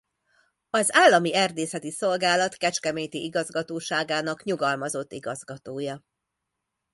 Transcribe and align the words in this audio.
Az 0.69 0.89
Állami 0.93 1.33
Erdészeti 1.35 1.91
Szolgálat 1.91 2.55
Kecskeméti 2.55 3.23
Igazgatóságának 3.23 4.43
nyugalmazott 4.43 5.11
igazgatója. 5.11 6.03